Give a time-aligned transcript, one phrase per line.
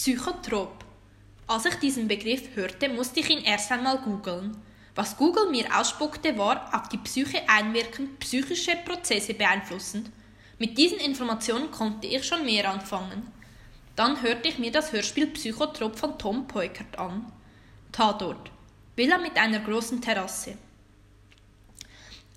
[0.00, 0.84] Psychotrop.
[1.48, 4.56] Als ich diesen Begriff hörte, musste ich ihn erst einmal googeln.
[4.94, 10.08] Was Google mir ausspuckte, war auf die Psyche einwirkend, psychische Prozesse beeinflussend.
[10.60, 13.26] Mit diesen Informationen konnte ich schon mehr anfangen.
[13.96, 17.32] Dann hörte ich mir das Hörspiel Psychotrop von Tom Peukert an.
[17.90, 18.52] Tatort.
[18.94, 20.56] Villa mit einer großen Terrasse.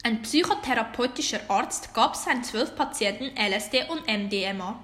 [0.01, 4.83] Ein psychotherapeutischer Arzt gab seinen zwölf Patienten LSD und MDMA.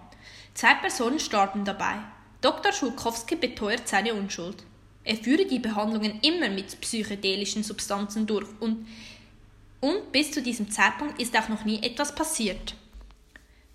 [0.54, 2.04] Zwei Personen starben dabei.
[2.42, 2.72] Dr.
[2.72, 4.64] Schulkowski beteuert seine Unschuld.
[5.04, 8.86] Er führe die Behandlungen immer mit psychedelischen Substanzen durch und,
[9.80, 12.76] und bis zu diesem Zeitpunkt ist auch noch nie etwas passiert.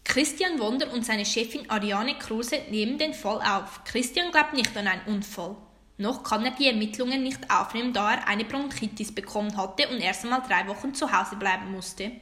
[0.05, 3.83] Christian Wonder und seine Chefin Ariane Kruse nehmen den Fall auf.
[3.84, 5.56] Christian glaubt nicht an einen Unfall.
[5.97, 10.25] Noch kann er die Ermittlungen nicht aufnehmen, da er eine Bronchitis bekommen hatte und erst
[10.25, 12.12] einmal drei Wochen zu Hause bleiben musste.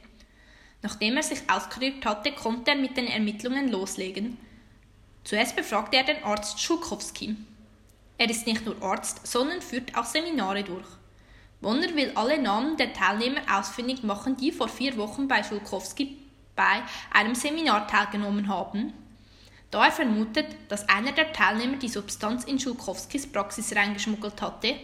[0.81, 4.37] Nachdem er sich ausgerührt hatte, konnte er mit den Ermittlungen loslegen.
[5.23, 7.35] Zuerst befragte er den Arzt Schulkowski.
[8.17, 10.87] Er ist nicht nur Arzt, sondern führt auch Seminare durch.
[11.61, 16.17] Wonder will alle Namen der Teilnehmer ausfindig machen, die vor vier Wochen bei Schulkowski
[16.55, 18.93] bei einem Seminar teilgenommen haben.
[19.69, 24.75] Da er vermutet, dass einer der Teilnehmer die Substanz in Schulkowskis Praxis reingeschmuggelt hatte.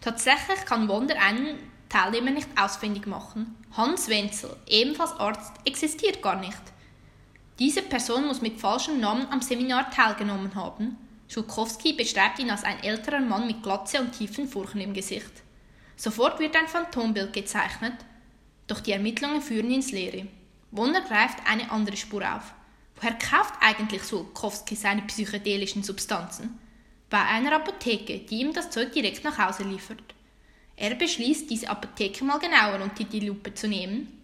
[0.00, 3.54] Tatsächlich kann Wonder einen Teilnehmer nicht ausfindig machen.
[3.76, 6.60] Hans Wenzel, ebenfalls Arzt, existiert gar nicht.
[7.58, 10.98] Diese Person muss mit falschem Namen am Seminar teilgenommen haben.
[11.28, 15.30] Schulkowski beschreibt ihn als ein älterer Mann mit Glatze und tiefen Furchen im Gesicht.
[15.96, 17.94] Sofort wird ein Phantombild gezeichnet,
[18.66, 20.26] doch die Ermittlungen führen ins Leere.
[20.70, 22.52] Wunder greift eine andere Spur auf.
[22.96, 26.58] Woher kauft eigentlich Schulkowski seine psychedelischen Substanzen?
[27.08, 30.02] Bei einer Apotheke, die ihm das Zeug direkt nach Hause liefert.
[30.76, 34.15] Er beschließt, diese Apotheke mal genauer unter die Lupe zu nehmen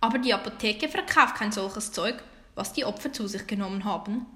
[0.00, 2.22] aber die Apotheke verkauft kein solches Zeug,
[2.54, 4.26] was die Opfer zu sich genommen haben.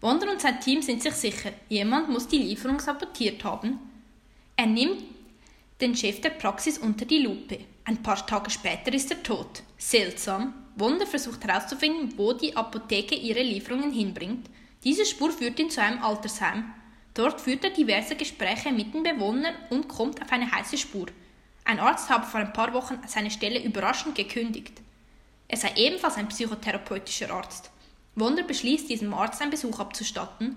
[0.00, 3.78] Wonder und sein Team sind sich sicher, jemand muss die Lieferung sabotiert haben.
[4.56, 5.02] Er nimmt
[5.80, 7.58] den Chef der Praxis unter die Lupe.
[7.84, 9.62] Ein paar Tage später ist er tot.
[9.78, 10.54] Seltsam.
[10.76, 14.48] Wonder versucht herauszufinden, wo die Apotheke ihre Lieferungen hinbringt.
[14.84, 16.72] Diese Spur führt ihn zu einem Altersheim.
[17.14, 21.06] Dort führt er diverse Gespräche mit den Bewohnern und kommt auf eine heiße Spur.
[21.64, 24.82] Ein Arzt habe vor ein paar Wochen seine Stelle überraschend gekündigt.
[25.48, 27.70] Er sei ebenfalls ein psychotherapeutischer Arzt.
[28.14, 30.56] Wonder beschließt, diesem Arzt einen Besuch abzustatten,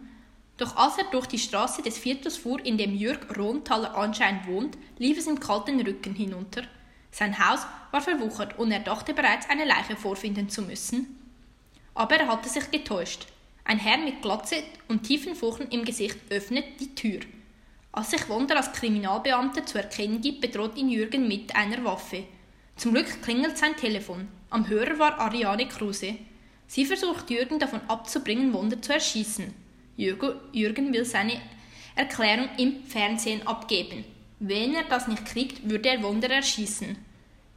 [0.57, 4.77] doch als er durch die Straße des Viertels fuhr, in dem Jürg Ronthaler anscheinend wohnt,
[4.97, 6.63] lief es ihm kalt den Rücken hinunter.
[7.11, 7.61] Sein Haus
[7.91, 11.17] war verwuchert und er dachte bereits, eine Leiche vorfinden zu müssen.
[11.93, 13.27] Aber er hatte sich getäuscht.
[13.63, 17.21] Ein Herr mit Glatze und tiefen Furchen im Gesicht öffnet die Tür.
[17.91, 22.25] Als sich Wonder als Kriminalbeamter zu erkennen gibt, bedroht ihn Jürgen mit einer Waffe.
[22.79, 24.29] Zum Glück klingelt sein Telefon.
[24.49, 26.15] Am Hörer war Ariane Kruse.
[26.65, 29.53] Sie versucht Jürgen davon abzubringen, Wunder zu erschießen.
[29.97, 31.41] Jürgen will seine
[31.97, 34.05] Erklärung im Fernsehen abgeben.
[34.39, 36.97] Wenn er das nicht kriegt, würde er Wunder erschießen.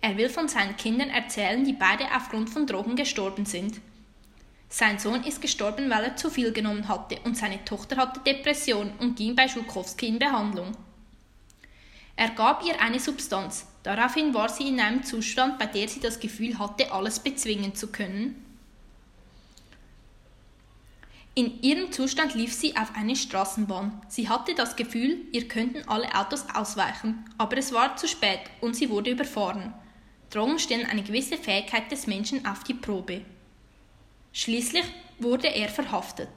[0.00, 3.80] Er will von seinen Kindern erzählen, die beide aufgrund von Drogen gestorben sind.
[4.68, 8.90] Sein Sohn ist gestorben, weil er zu viel genommen hatte, und seine Tochter hatte Depression
[8.98, 10.72] und ging bei Schulkowski in Behandlung.
[12.16, 13.68] Er gab ihr eine Substanz.
[13.82, 17.88] Daraufhin war sie in einem Zustand, bei der sie das Gefühl hatte, alles bezwingen zu
[17.88, 18.44] können.
[21.34, 24.02] In ihrem Zustand lief sie auf eine Straßenbahn.
[24.08, 28.76] Sie hatte das Gefühl, ihr könnten alle Autos ausweichen, aber es war zu spät und
[28.76, 29.72] sie wurde überfahren.
[30.28, 33.22] Drogen stellen eine gewisse Fähigkeit des Menschen auf die Probe.
[34.34, 34.84] Schließlich
[35.18, 36.28] wurde er verhaftet.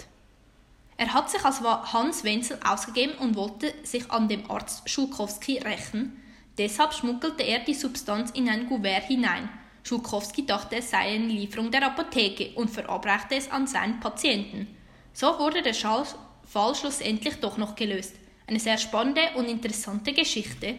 [0.97, 6.22] Er hat sich als Hans Wenzel ausgegeben und wollte sich an dem Arzt Schulkowski rächen.
[6.57, 9.49] Deshalb schmuggelte er die Substanz in ein Kuvert hinein.
[9.83, 14.67] Schulkowski dachte, es sei eine Lieferung der Apotheke und verabreichte es an seinen Patienten.
[15.13, 18.16] So wurde der Fall schlussendlich doch noch gelöst.
[18.47, 20.75] Eine sehr spannende und interessante Geschichte.